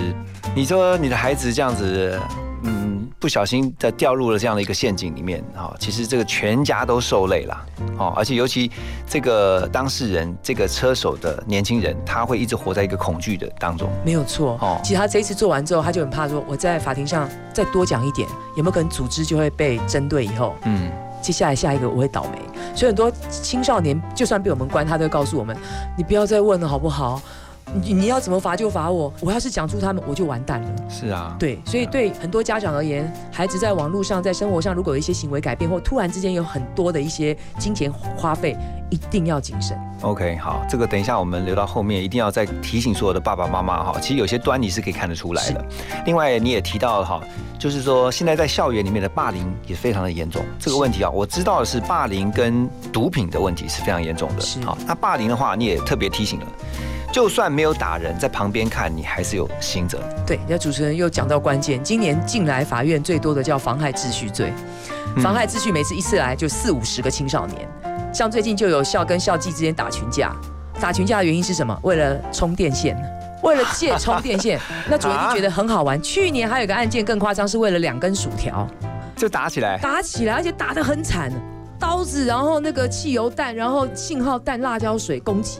[0.55, 2.19] 你说你的孩子这样子，
[2.63, 7.65] 嗯，不小心的掉入了这样的一个陷阱里面，哈，其实这个全家都受累了，
[7.99, 8.71] 哦，而且尤其
[9.07, 13.87] 这个当事人，这个车手的年轻人，他会一直活在一个恐惧的当中。
[14.03, 20.25] 没有错，哦，其实他这一次做完之后，他就很怕说，我在法庭上再多讲一点，有没有可能组织就会被针对？
[20.25, 22.39] 以后，嗯，接下来下一个我会倒霉。
[22.75, 25.55] 所以很多青少年就算被我们关，他都会告诉我们，
[25.95, 27.21] 你不要再问了，好不好？
[27.73, 30.69] 你你要怎么罚就罚我，我要是讲出他们，我就完蛋了。
[30.89, 38.57] 是啊，对，所以对很多家长而言，孩子在网络上、在生活上，如果有一些行为改变，或突然之间有很多的一些金钱花费，
[38.89, 39.77] 一定要谨慎。
[40.01, 43.99] OK，好，这个等一下我们留到后面，一定要再提醒所有的爸爸妈妈哈。
[44.01, 45.63] 其实有些端倪是可以看得出来的。
[46.05, 47.21] 另外，你也提到了哈，
[47.59, 50.43] 就是说现在在校园里面的霸凌也非常的严重。
[50.59, 54.41] 这个问题啊，我知道的是霸凌跟毒品的问题是非常严重的。
[54.41, 56.47] 是，好，那霸凌的话，你也特别提醒了。
[57.11, 59.99] 就算没有打人，在旁边看你还是有心责。
[60.25, 64.53] 对，那主持人又讲到关键，今年进来法院最多的叫妨害秩序罪，
[65.17, 67.67] 妨害秩序每次一次来就四五十个青少年，
[68.13, 70.33] 像最近就有校跟校际之间打群架，
[70.79, 71.77] 打群架的原因是什么？
[71.83, 72.95] 为了充电线，
[73.43, 74.57] 为了借充电线。
[74.89, 76.01] 那主任就觉得很好玩。
[76.01, 78.65] 去年还有个案件更夸张，是为了两根薯条
[79.17, 81.29] 就打起来，打起来，而且打得很惨，
[81.77, 85.59] 刀子，然后那个汽油弹，然后信号弹、辣椒水攻击。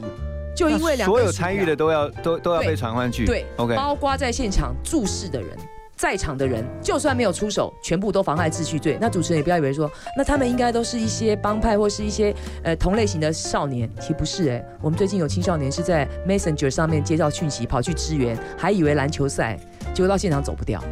[0.55, 5.49] 就因为两所有参与的都要都都要被传唤去，对，OK，包括在现场注视的人，
[5.95, 8.97] 在场的人，就算没有出手，全部都妨害秩序罪。
[8.99, 12.33] 那主持人也不要以为说，那他们应该都是一些帮派或是一些
[12.63, 14.63] 呃同类型的少年，其实不是哎。
[14.81, 19.57] 我们最近有青少年是在 Messenger 上面接到讯息，跑去支援，还以为篮球赛，
[19.93, 20.83] 结果到现场走不掉。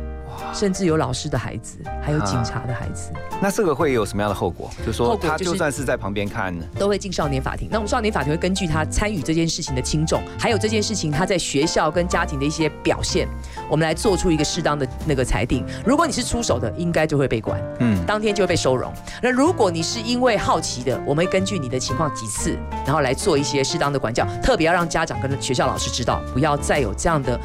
[0.54, 3.12] 甚至有老师的孩子，还有警察的孩子。
[3.42, 4.70] 那这个会有什么样的后果？
[4.86, 7.68] 就说他就算是在旁边看，都会进少年法庭。
[7.72, 13.28] 那我们少年法庭会根据他参与这件事情的轻重，还有这件事情他在学校跟家庭的一些表现，
[13.70, 15.66] 我们来做出一个适当的那个裁定。
[15.86, 18.92] 如果你是出手的，应该就会被管，嗯，当天就会被收容。
[19.22, 27.40] 那如果你是因为好奇的，我们会根据你的情况几次，然后来做一些适当的管教，特别要让家长跟学校老师知道，不要再有这样的。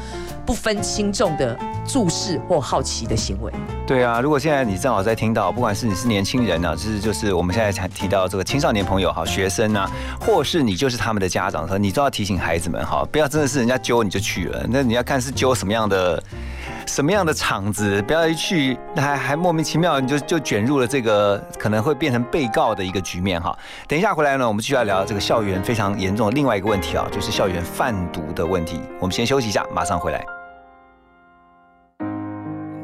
[0.45, 3.51] 不分轻重的注视或好奇的行为。
[3.87, 16.21] 对啊，如果现在你正好在听到，不管是你是年轻人啊，就是就是我们现在才提到这个青少年朋友哈，学生啊，或是你就是他们的家长，说你都要提醒孩子们哈，不要真的是人家揪你就去了，那你要看是揪什么样的
[16.85, 23.57] 什么样的场子，不要一去还还莫名其妙你就就卷入了这个可能会变成被告的一个局面哈。
[23.87, 28.79] 等一下回来呢，我们继续来聊这个校园非常严重的另外一个问题啊，就是校园贩毒的问题。
[28.99, 30.25] 我们先休息一下，马上回来。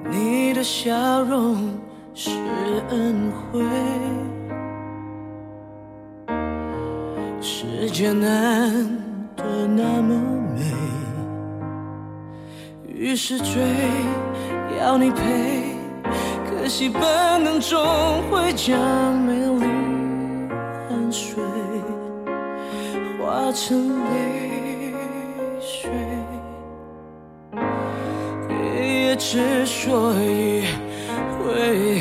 [0.10, 1.80] 你的笑容
[2.14, 2.32] 是
[2.90, 3.62] 恩惠，
[7.40, 8.86] 世界难
[9.38, 10.14] 得那么
[10.54, 10.62] 美，
[13.02, 13.60] 于是追
[14.80, 15.24] 要你陪，
[16.48, 17.76] 可惜本能终
[18.30, 18.80] 会将
[19.22, 19.66] 美丽
[20.88, 21.44] 汗水
[23.18, 24.94] 化成泪
[25.60, 25.90] 水。
[28.64, 30.66] 夜之所以
[31.40, 31.98] 会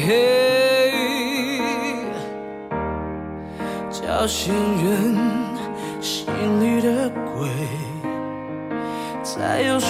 [3.91, 4.53] 叫醒
[4.85, 5.17] 人
[6.03, 6.27] 心
[6.61, 7.49] 里的鬼，
[9.37, 9.89] 在游水，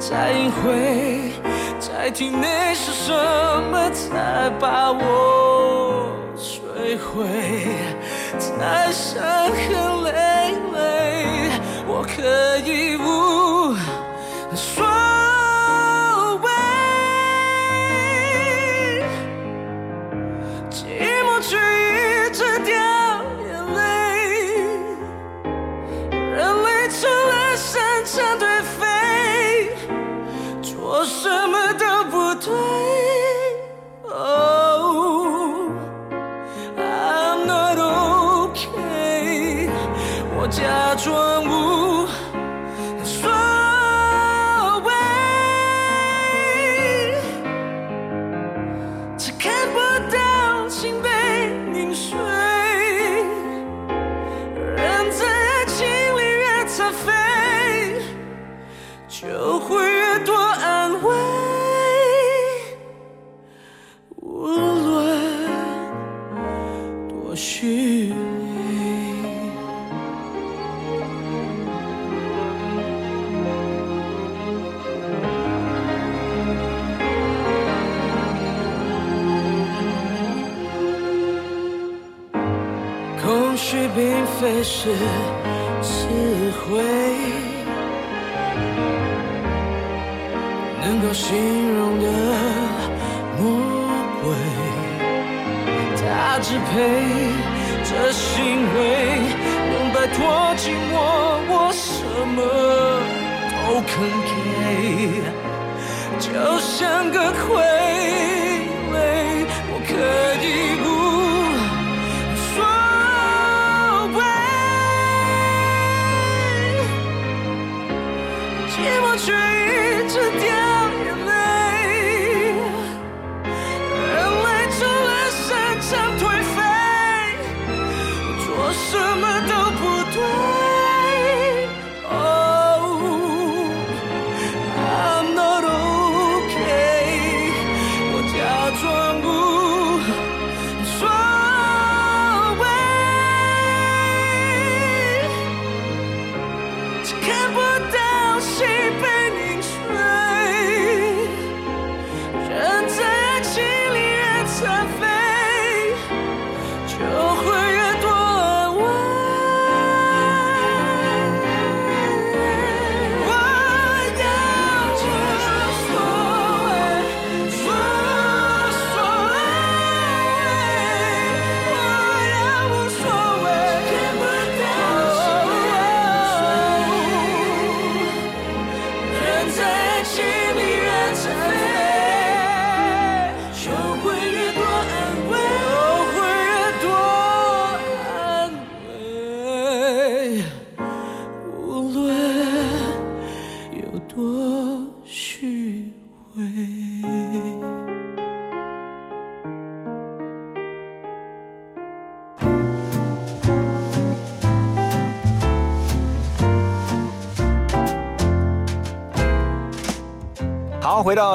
[0.00, 1.30] 在隐晦，
[1.78, 3.12] 在体内是什
[3.70, 7.24] 么才把我摧毁？
[8.36, 10.10] 在伤痕累
[10.74, 11.50] 累，
[11.86, 13.76] 我可以无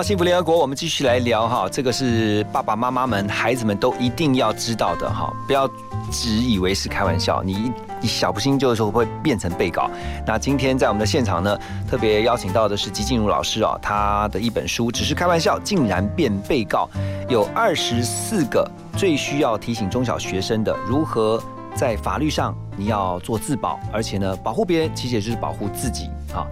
[0.02, 5.70] 幸福联合国，我们继续来聊哈，这个是爸爸妈妈们、孩子们都一定要知道的哈，不要
[6.12, 7.72] 只以为是开玩笑，你一
[8.02, 9.90] 一小不心就是会变成被告。
[10.26, 11.56] 那今天在我们的现场呢，
[11.88, 16.90] 特别邀请到的是吉静茹老师哦，他的一本书《只是开玩笑，竟然变被告》，
[17.32, 21.42] 有二十四个最需要提醒中小学生的如何。
[21.74, 26.46] 在法律上，你要做自保，而且呢，保护别人其实也就是保护自己啊。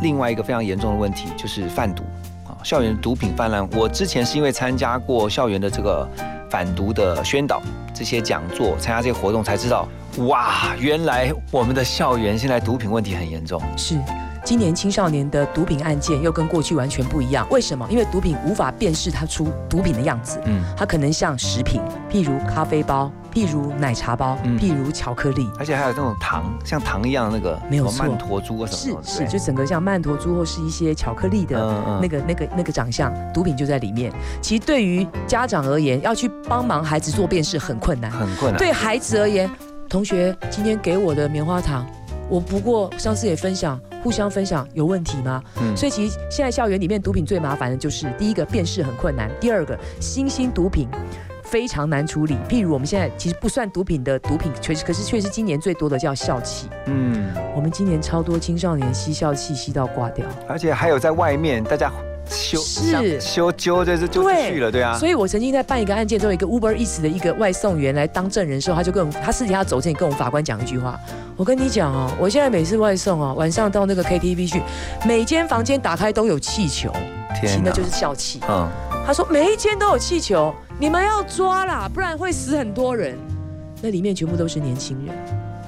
[0.00, 2.02] 另外一个非常严重的问题就是贩毒，
[2.62, 3.68] 校园毒品泛滥。
[3.72, 6.08] 我之前是因为参加过校园的这个
[6.50, 7.62] 反毒的宣导
[7.94, 9.88] 这些讲座，参加这些活动才知道，
[10.28, 13.60] 哇，原来我们的校园现在毒品问题很严重。
[13.76, 13.98] 是。
[14.44, 17.86] 今年青少年的毒品案件又跟过去完全不一样，为什么？
[17.88, 34.12] 因为毒品无法辨识它出毒品的样子，嗯，它可能像食品，譬如咖啡包，譬如奶茶包，譬如巧克力，而且还有那种糖，像糖一样那个没有曼陀珠啊什么是是，就整个像曼陀珠或是一些巧克力的那个那个那个长相，毒品就在里面。
[34.42, 38.58] 其实对于家长而言，要去帮忙孩子做辨识很困难，很困难。
[38.58, 39.50] 对孩子而言，
[39.88, 41.86] 同学今天给我的棉花糖。
[42.28, 45.42] 我不过上次也分享，互相分享有问题吗？
[45.60, 50.88] 嗯，所以其实现在校园里面毒品最麻烦的就是第一个辨识很困难，第二个新兴毒品
[51.42, 52.36] 非常难处理。
[52.48, 56.68] 譬如我们现在其实不算毒品的毒品，确实可是确实今年最多的叫笑气。
[56.86, 61.90] 嗯，我们今年超多青少年吸笑气吸到挂掉，而且还有在外面大家。
[62.30, 64.96] 修是修揪就是就去了，对啊。
[64.96, 70.98] 所以我曾经在办一个案件，之后一个 Uber Eats 的一个外送员来当证人的时候，他就跟我他私底下走之前跟我们法官讲一句话：
[71.36, 74.62] 我跟你讲哦，我现在每次外送哦，晚上到那个 KTV 去，
[75.04, 76.92] 每间房间打开都有气球，
[77.44, 78.40] 听的就是笑气。
[78.48, 78.70] 嗯，
[79.04, 83.16] 他说每一间都有气球，你们要抓啦，不然会死很多人。
[83.80, 85.14] 那里面全部都是年轻人，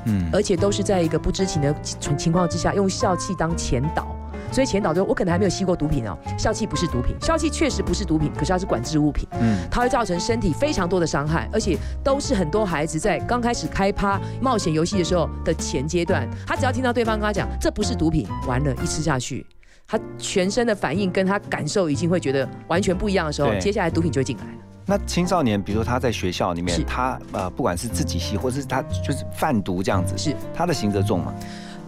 [0.06, 4.08] 嗯，而且都是在一个不知情的情情况之下，用笑气当前导。
[4.50, 19.46] 所以前导就我可能还没有吸过毒品哦，笑气不是毒品，笑气确实不是毒品，可是它是管制物品，嗯，它会造成身体非常多的伤害，而且都是很多孩子在刚开始开趴冒险游戏的时候的前阶段，他只要听到对方跟他讲这不是毒品，完了，一吃下去，
[19.86, 24.50] 他全身的反应跟他感受已经会觉得完全不一样的时候，接下来毒品就会进来了。
[24.86, 30.34] 那青少年，比如说他在学校里面，他呃不管是自己吸，或者是他就是贩毒这样子，是。
[30.54, 31.32] 他的刑责重吗？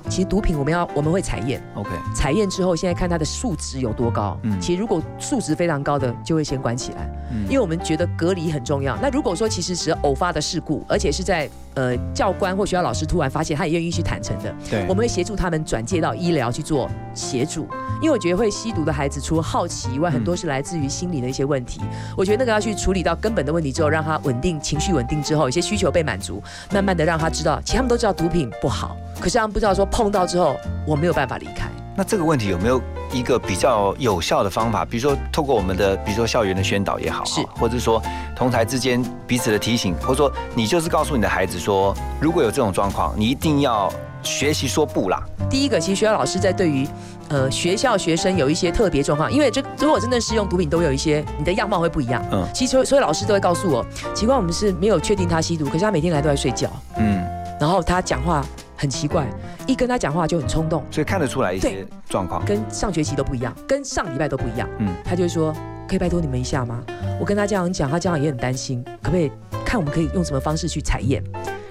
[0.08, 4.38] 其实毒品我们要我们会采验，OK，采验之后，现在看它的数值有多高。
[4.44, 8.96] 嗯，其实如果数值非常高的，就会先关起来，嗯，因为我们觉得隔离很重要。
[9.02, 17.68] 那如果说其实是偶发的事故，而且是在呃教官或学校老师突然发现，他也愿意去坦诚的，对，我们会协助他们转介到医疗去做协助。
[18.02, 21.80] 因为我觉得会吸毒的孩子，除了好奇以外，很多是来自于心理的一些问题。
[22.16, 28.96] 我觉得那个要去处理到根本的问题之后，让他稳定情绪稳定之后，有些需求被满足，慢慢的让他知道，其实他们都知道毒品不好。
[29.18, 30.56] 可是他们不知道说碰到之后
[30.86, 32.80] 我没有办法离开，那这个问题有没有
[33.10, 34.84] 一个比较有效的方法？
[34.84, 38.02] 比如说透过我们的，比如说校园的宣导也好，是，或者说
[38.36, 43.90] 同台之间彼此的提醒，或者说你就是告诉你的孩子说，如果有这种状况，你一定要
[44.22, 45.22] 学习说不啦。
[45.48, 46.86] 第一个，其实学校老师在对于
[47.30, 52.22] 呃学校学生有一些特别状况，因为这如果真的是用毒品，都有一些你的样貌会不一样。
[52.30, 53.82] 嗯，其实所所有老师都会告诉我，
[54.14, 56.68] 奇怪，我们是没有确定他吸毒，可是他每天来都在睡觉。
[56.98, 57.24] 嗯，
[57.58, 58.44] 然后他讲话。
[58.76, 59.26] 很奇怪，
[59.66, 64.68] 一跟他讲话就很冲动，所以看得出来一些状况，跟上学期都不一样，跟上礼拜都不一样。
[64.78, 65.54] 嗯，他就说
[65.88, 66.82] 可以拜托你们一下吗？
[67.18, 69.30] 我跟他这样讲，他这样也很担心，可不可以
[69.64, 71.22] 看我们可以用什么方式去采验？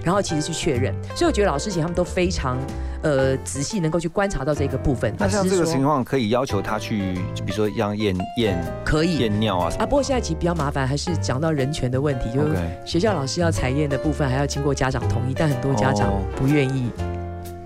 [0.06, 2.60] 然后其实去确认，所以我觉得老师请他们都非常
[3.01, 5.12] 呃仔细，能够去观察到这个部分。
[5.18, 9.74] 那像这个情况，可以要求他去，就比如说让验验，可以验尿啊。
[9.80, 16.91] 啊，不过现在其实比较麻烦，还是讲到人权的问题，就是学校老师要采验的部分，还要经过家长同意，但很多家长不愿意，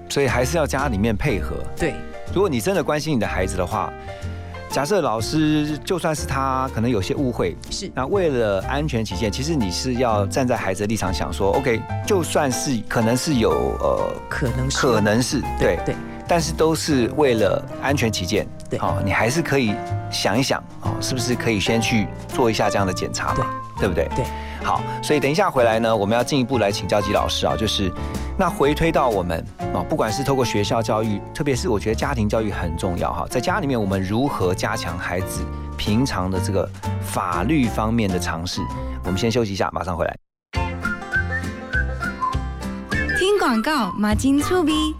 [0.07, 1.57] 所以还是要家里面配合。
[1.75, 1.93] 对，
[2.33, 3.91] 如果你真的关心你的孩子的话。
[4.69, 7.91] 假设老师就算是他可能有些误会，是。
[7.95, 13.49] 那为了安全起见，其实你是要站在孩子的立场想说，OK，就算是可能是有
[13.79, 15.95] 呃可能可能是对对，
[16.27, 19.73] 但是都是为了安全起见，对，哦，你还是可以
[20.11, 23.47] 想一想，哦，是不是可以先去做一下这样的检查嘛，
[23.79, 24.07] 对不对？
[24.15, 24.23] 对。
[24.63, 27.91] 好，所以等一下回来呢，我们要进一步来请教吉老师啊，就是
[28.37, 29.43] 那回推到我们
[29.73, 35.45] 啊，不管是透过学校教育，特别是我觉得家庭教育很重要哈，在家里面我们如何加强孩子
[35.77, 36.69] 平常的这个
[37.01, 38.61] 法律方面的尝试？
[39.05, 40.15] 我们先休息一下，马上回来。
[43.17, 44.93] 听广告，马金粗逼。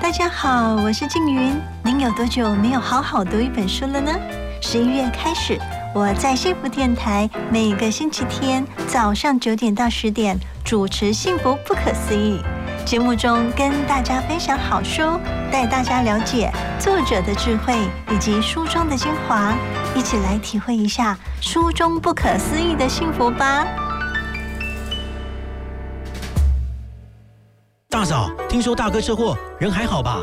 [0.00, 4.12] 大家好，我是静云，您有多久没有好好读一本书了呢？
[4.60, 5.58] 十一月开始。
[5.94, 12.40] 我在幸福电台每个星期天早上九点到十点主持《幸福不可思议》
[12.84, 15.02] 节目中，跟大家分享好书，
[15.50, 17.74] 带大家了解作者的智慧
[18.10, 19.54] 以及书中的精华，
[19.94, 23.66] 一起来体会一下书中不可思议的幸福吧。
[27.90, 30.22] 大嫂，听说大哥车祸，人还好吧？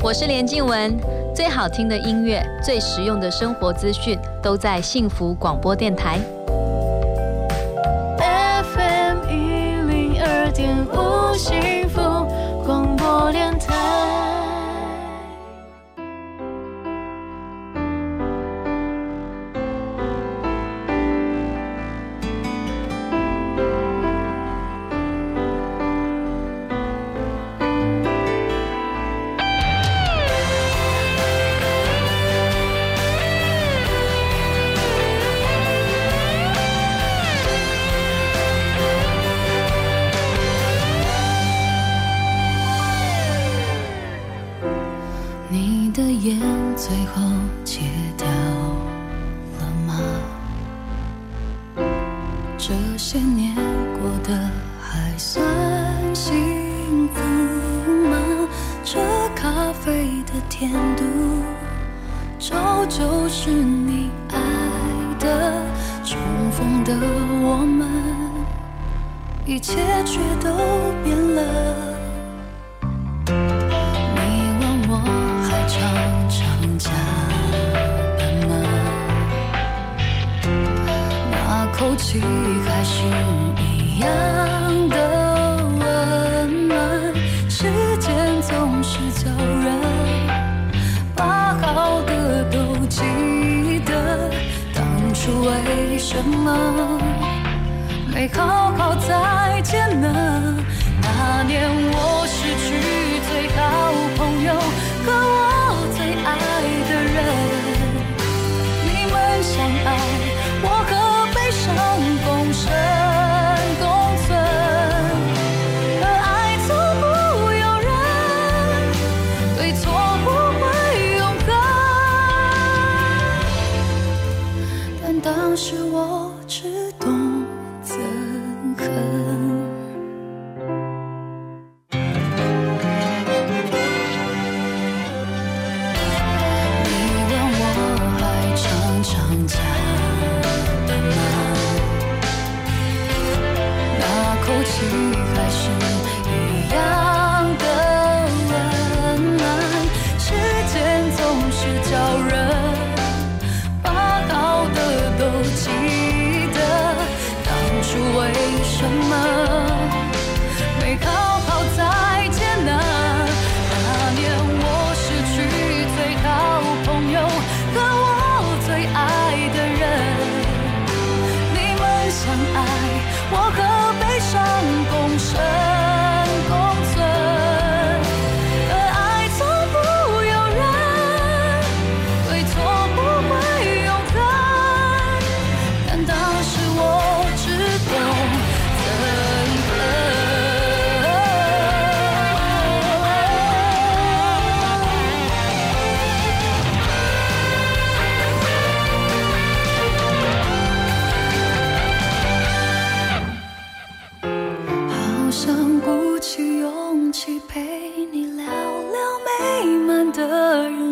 [0.00, 0.96] 我是连静文，
[1.34, 6.20] 最好听的音乐，最实用的生活资讯，都在幸福广播电台。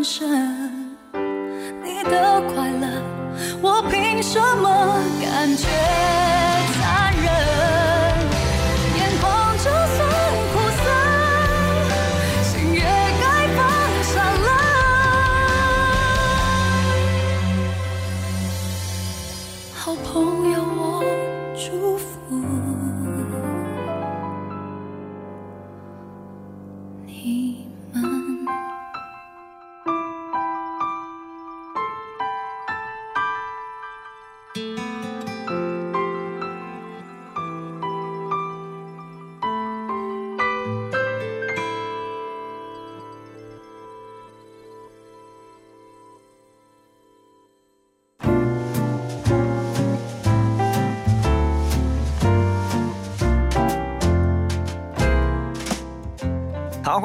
[0.07, 0.31] 生。
[1.83, 2.87] 你的快乐，
[3.61, 4.69] 我凭什么
[5.21, 5.67] 感觉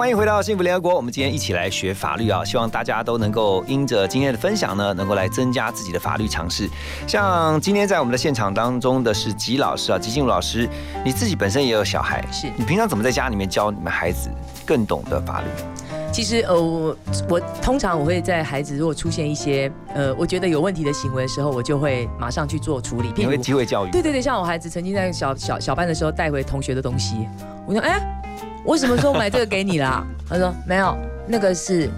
[0.01, 0.95] 欢迎回到幸福联合国。
[0.95, 6.67] 我们今天一起来学法律啊，希望大家都能够因着今天的分享呢，能够来增加自己的法律常识。
[7.05, 10.67] 像今天在我们的现场当中的是吉老师啊，吉静茹老师，
[11.05, 14.31] 你自己本身也有小孩，是你平常怎么在家里面教你们孩子
[14.65, 15.47] 更懂得法律？
[16.11, 16.97] 其实呃，我
[17.29, 23.09] 我通常我会在孩子如果出现一些呃，我觉得有问题的行为的时候，我就会马上去做处理。
[23.09, 23.91] 譬你会如机会教育？
[23.91, 27.27] 对对对，像我孩子曾经在小小小班的时候带回同学的东西，
[27.67, 28.01] 我说哎，
[28.63, 30.05] 我什么时候买这个给你啦？
[30.29, 30.95] 他说没有，
[31.27, 31.89] 那个是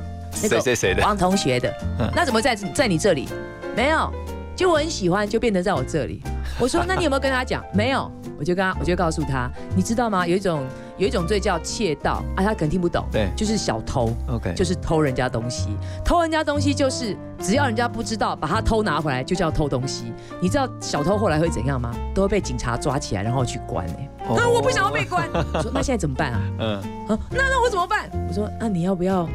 [0.41, 3.28] 那个谁谁谁的王同学的嗯，那怎么在在你这里？
[3.76, 4.11] 没有，
[4.55, 6.22] 就我很喜欢，就变成在我这里。
[6.59, 7.64] 我说那你有没有跟他讲？
[7.74, 10.26] 没有，我就跟他，我就告诉他，你知道吗？
[10.26, 10.66] 有一种
[10.98, 14.14] 有一种罪叫窃盗啊，他可能听不懂，对就是小偷。
[14.28, 15.70] OK，就是偷人家东西，
[16.06, 20.14] 偷人家东西就是只要人家不知道，把他偷拿回来就叫偷东西。
[20.41, 21.91] 你知道小偷后来会怎样吗？
[22.14, 25.28] 都会被警察抓起来，然后去关哎、哦那我不想要被关。
[25.54, 26.41] 我说那现在怎么办啊？
[26.60, 26.76] 嗯，
[27.08, 28.10] 啊，那那我怎么办？
[28.28, 29.28] 我说那你要不要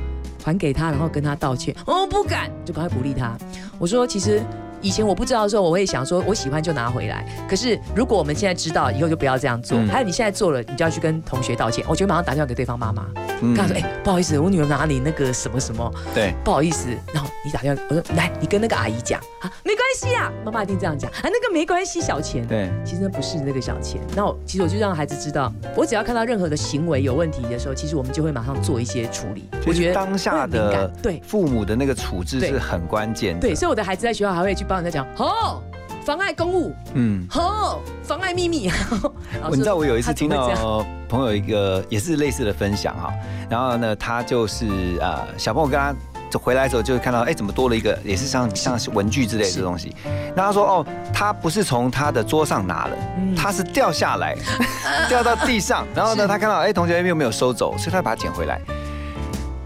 [0.44, 1.74] 还给他，然后跟他道歉？
[1.86, 3.36] 哦，不敢，就赶快鼓励他。
[3.78, 4.42] 我说其实。
[4.80, 7.24] 以前我不知道的时候，我会想说，我喜欢就拿回来。
[7.48, 9.78] 可是如果我们现在知道，以后就不要这样做。
[9.78, 11.84] 嗯还有你现在做了，你就要去跟同学道歉。
[11.88, 22.46] 我就马上打电话给对方妈妈，嗯跟他说：“哎、不好意思，我女儿拿你那个什么什么，对，不好意思。”然后你打电话，我说：“来，你跟那个阿姨讲啊，没关系啊。”妈妈一定这样讲啊，那个没关系，小钱。
[22.46, 24.00] 对，其实那不是那个小钱。
[24.14, 29.48] 那我其实我就让孩子知道，我只要看到任何的行为有问题的时候，其实我们就会马上做一些处理。
[29.66, 33.40] 我觉得当下敏的感对父母的那个处置是很关键的。
[33.40, 35.62] 对，所以我的孩子在学校还会去帮人家讲，哦，
[36.08, 37.26] 妨碍公务，嗯。
[37.34, 38.72] 哦，妨碍秘密。
[39.52, 43.12] 你知道我有一次听到朋友一个也是类似的分享哈，
[43.50, 44.66] 然后呢，他就是
[45.02, 45.94] 呃小朋友跟他
[46.30, 49.94] 就回来的时候就会看到，哎，怎么多了一个也是像像是文具之类的东西。
[50.34, 54.34] 那他说哦，他不是从他的桌上拿了，嗯他是掉下来，
[55.10, 58.58] 掉到地上，然后呢，他看到哎同学又没有收走，所以他把它捡回来。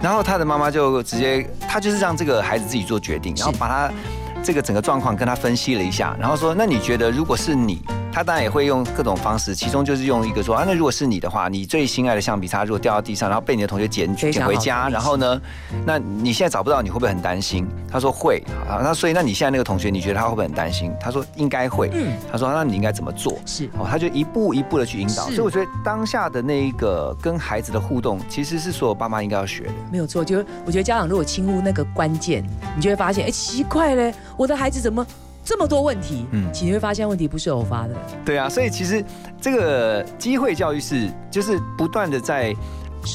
[0.00, 3.92] 然后他的妈妈就直接，他就是让这个孩子自己做决定，然后把他
[4.42, 7.80] 这个整个状况跟他分析了一下，然后说，那你觉得如果是你，
[8.12, 15.40] 他当然也会用各种方式，其中就是用一个说啊，那如果是你的话，你最心爱的橡皮擦如果掉到地上，然后被你的同学捡捡回家，然后呢，
[15.86, 17.66] 那你现在找不到，你会不会很担心？
[17.90, 20.92] 他说会啊，那所以那你现在那个同学，你觉得他会不会很担心？
[21.00, 23.38] 他说应该会，嗯他说那你应该怎么做？
[23.46, 29.70] 是哦，他就一步一步的去引导，所以我觉得当下的那一个跟孩子的互动，其实是所有爸妈应该要学的。
[29.90, 32.44] 没有错，就是我觉得家长如果轻忽那个关键，
[32.76, 35.04] 你就会发现，哎，奇怪嘞，我的孩子怎么
[35.44, 36.26] 这么多问题？
[36.30, 37.94] 嗯你会发现问题不是偶发的。
[38.24, 39.04] 对啊，所以其实
[39.40, 42.54] 这个机会教育是就是不断的在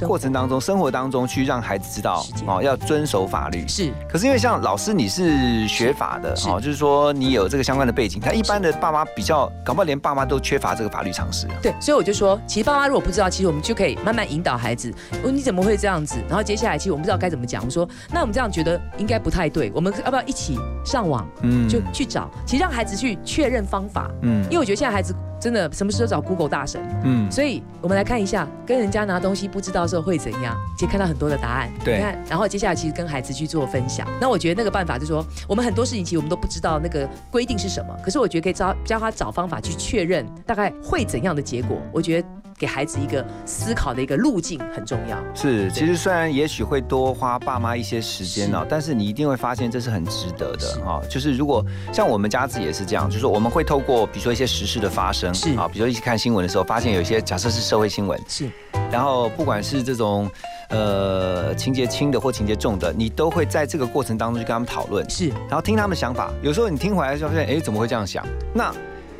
[0.06, 3.68] 过程当中、生活当中去让孩子知道哦，要遵守法律。
[3.68, 11.48] 是，可是因为像老师你是学法的哦，就是说你有这个相关的背景，他一般的爸妈比较，搞不好连爸妈都缺乏这个法律常识。
[11.62, 14.94] 对，所以我就说，其实爸妈如果不知道，其实我们就可以慢慢引导孩子。
[15.24, 16.18] 哦，你怎么会这样子？
[16.28, 17.64] 然后接下来，其实我们不知道该怎么讲。
[17.64, 22.30] 我说，那我们这样觉得应该不太对，我们要不要一起上网，嗯就去找？
[22.46, 24.10] 其实让孩子去确认方法。
[24.22, 26.82] 嗯因为我觉得现在孩子真的什么事都找 Google 大神。
[27.04, 31.70] 嗯，所以我们来看一下，跟人家拿东西不知道的时候会怎样，其实看到很多的答案。
[31.84, 34.08] 对你看，然后接下来其实跟孩子去做分享。
[34.20, 41.78] 那我觉得那个办法就是说，我们很多事情其实我们都不知道那个规定是什么，可是我觉得可以教教他找方法去确认大概会怎样的结果。
[41.92, 42.28] 我觉得
[42.58, 45.18] 给孩子一个思考的一个路径很重要。
[45.36, 55.55] 是，其实虽然也许会多花爸妈一些时间哦，但是你一定会发现这是很值得的哈、就是如果像我们家自己也是这样，就是我们会透过比如说一些时事的发生，是。
[55.55, 58.49] 啊，比如说一起看新闻的时候，发现有一些假设是社会新闻，是，
[58.91, 60.30] 然后不管是这种
[60.70, 66.32] 呃情节轻的或情节重的，你都会在这个过程当中去跟他们讨论，是，然后听他们想法。
[66.41, 68.26] 有时候你听回来就发现，哎，怎么会这样想？
[68.53, 68.74] 那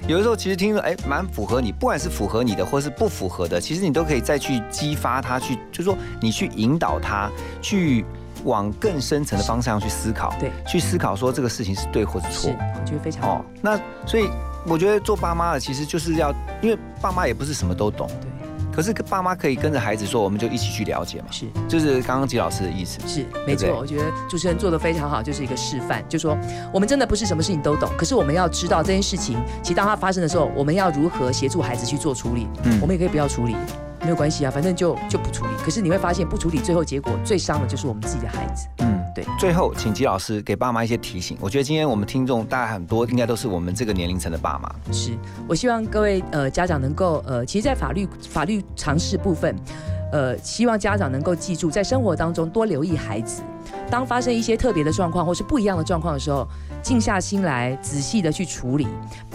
[0.06, 7.30] 有的时候其实听了，哎，蛮符合你，不管是符合你的或是不符合的，其实你都可以再去激发他，去就是说你去引导他
[7.62, 8.06] 去
[8.44, 13.36] 往更深层的方向去思考，对，去思考说这个事情是对或是错是。，我觉得非常好。
[13.36, 14.30] 哦，那所以
[14.66, 16.32] 我觉得做爸妈的其实就是要，
[16.62, 18.47] 因为爸妈也不是什么都懂，对。
[18.78, 26.38] 可是爸妈可以跟着孩子说，我们就一起去了解嘛，是，就是刚刚吉老师的意思，是没错，我觉得主持人做的非常好，就是一个示范，就说
[26.72, 32.48] 我们真的不是什么事情都懂，可是我们要知道这件事情，其实当它发生的时候，我们要如何协助孩子去做处理。
[32.66, 33.56] 嗯我们也可以不要处理，
[34.04, 35.52] 没有关系啊，反正就就不处理。
[35.66, 38.68] 可是你会发现，不处理最后结果最伤的就是我们自己的孩子。
[38.78, 39.26] 嗯，对。
[39.40, 41.36] 最后，请吉老师给爸妈一些提醒。
[41.42, 44.70] 我觉得今天我们听众大概很多，应该都是我们这个年龄层的爸妈。
[44.94, 49.56] 是我希望各位呃家长能够呃，其实，在法律法律常识部分，
[50.12, 53.42] 呃，希望家长能够记住，在生活当中多留意孩子。
[53.90, 56.48] 当发生一些特别的状况或是不一样的状况的时候，
[56.88, 58.88] 静下心来，仔细的去处理，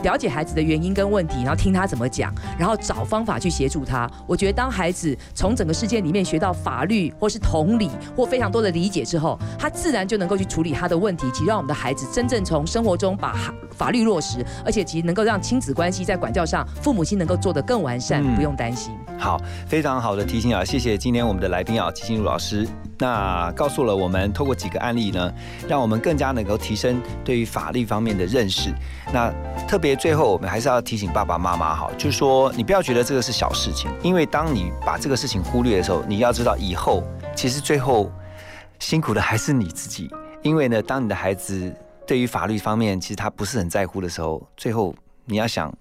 [0.03, 4.11] 了解孩子的原因跟问题，然后听他怎么讲，然后找方法去协助他。
[4.27, 18.95] 我觉得，当孩子从整个事件里面学到法律或是同理或非常多的理解之后，他自然就能够去处理他的问题，其实让我们的孩子真正从生活中把法法律落实，而且其实能够让亲子关系在管教上，父母亲能够做得更完善，嗯不用担心。
[19.19, 20.65] 好，非常好的提醒啊！
[20.65, 22.67] 谢谢今天我们的来宾啊，季心如老师。
[23.03, 25.35] 那告诉了我们，透过几个案例呢，
[25.67, 28.73] 让我们更加能够提升对于法律方面的认识。
[29.13, 29.29] 那
[29.67, 37.03] 特别最后，我们还是要提醒爸爸妈妈哈，就是说你不要觉得这个是小事情，因为当你把这个事情忽略的时候，你要知道以后
[37.35, 38.09] 其实最后
[38.79, 40.09] 辛苦的还是你自己。
[40.43, 41.75] 因为呢，当你的孩子
[42.07, 44.95] 对于法律方面其实他不是很在乎的时候，最后
[45.25, 45.75] 你要想。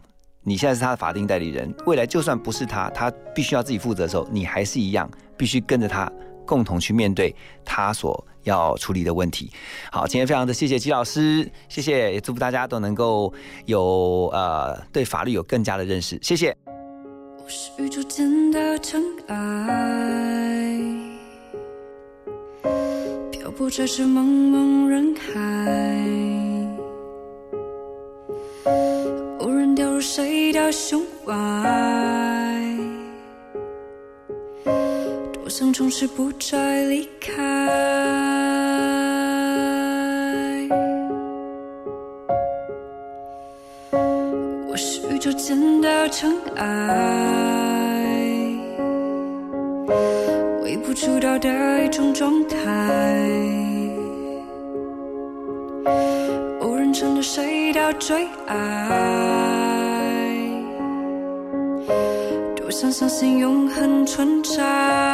[0.43, 5.07] 你现在是他的法定代理人，未来就算不是他，他必须要自己负责的时候，你还是一样
[5.37, 6.11] 必须跟着他
[6.45, 9.51] 共同去面对他所要处理的问题。
[9.91, 13.33] 好，今天非常的谢谢季老师，谢谢，也祝福大家都能够
[13.65, 16.55] 有呃对法律有更加的认识，谢谢。
[17.43, 20.79] 我是宇宙间的尘埃，
[23.31, 25.31] 漂泊在这茫茫人海，
[29.39, 31.33] 无人掉入谁的胸怀，
[35.71, 37.31] 多想从此不再离开。
[44.67, 48.03] 我是宇宙间的尘埃，
[50.63, 52.57] 微不足道的一种状态，
[56.59, 58.57] 偶然成了谁的最爱，
[62.57, 65.10] 多想相信永恒存在。